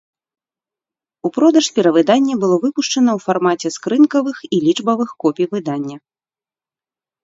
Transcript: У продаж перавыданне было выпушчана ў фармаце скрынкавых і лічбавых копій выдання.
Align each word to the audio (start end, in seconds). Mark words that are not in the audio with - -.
У 1.29 1.31
продаж 1.35 1.65
перавыданне 1.75 2.33
было 2.45 2.55
выпушчана 2.65 3.11
ў 3.17 3.29
фармаце 3.29 3.67
скрынкавых 3.79 4.37
і 4.55 4.63
лічбавых 4.67 5.09
копій 5.25 5.47
выдання. 5.57 5.97